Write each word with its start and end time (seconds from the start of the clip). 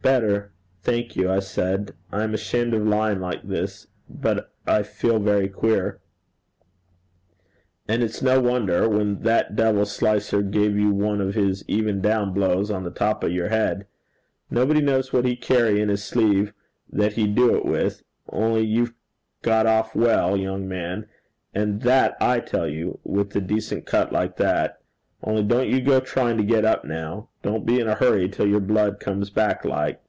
'Better, 0.00 0.52
thank 0.80 1.16
you,' 1.16 1.28
I 1.30 1.40
said. 1.40 1.92
'I 2.12 2.22
am 2.22 2.32
ashamed 2.34 2.72
of 2.72 2.86
lying 2.86 3.20
like 3.20 3.42
this, 3.42 3.88
but 4.08 4.52
I 4.66 4.82
feel 4.84 5.18
very 5.18 5.48
queer.' 5.50 6.00
'And 7.88 8.02
it's 8.02 8.22
no 8.22 8.40
wonder, 8.40 8.88
when 8.88 9.20
that 9.24 9.54
devil 9.56 9.84
Slicer 9.84 10.40
give 10.40 10.78
you 10.78 10.92
one 10.92 11.20
o' 11.20 11.30
his 11.32 11.62
even 11.68 12.00
down 12.00 12.32
blows 12.32 12.70
on 12.70 12.84
the 12.84 12.90
top 12.90 13.22
o' 13.22 13.26
your 13.26 13.48
head. 13.48 13.86
Nobody 14.50 14.80
knows 14.80 15.12
what 15.12 15.26
he 15.26 15.36
carry 15.36 15.78
in 15.80 15.90
his 15.90 16.04
sleeve 16.04 16.54
that 16.90 17.14
he 17.14 17.26
do 17.26 17.54
it 17.56 17.66
with 17.66 18.02
only 18.30 18.62
you've 18.64 18.94
got 19.42 19.66
off 19.66 19.94
well, 19.94 20.38
young 20.38 20.66
man, 20.66 21.06
and 21.52 21.82
that 21.82 22.16
I 22.20 22.38
tell 22.40 22.68
you, 22.68 22.98
with 23.04 23.34
a 23.36 23.42
decent 23.42 23.84
cut 23.84 24.10
like 24.12 24.36
that. 24.38 24.76
Only 25.20 25.42
don't 25.42 25.68
you 25.68 25.80
go 25.80 25.98
tryin' 25.98 26.36
to 26.36 26.44
get 26.44 26.64
up 26.64 26.84
now. 26.84 27.30
Don't 27.42 27.66
be 27.66 27.80
in 27.80 27.88
a 27.88 27.96
hurry 27.96 28.28
till 28.28 28.46
your 28.46 28.60
blood 28.60 29.00
comes 29.00 29.30
back 29.30 29.64
like.' 29.64 30.00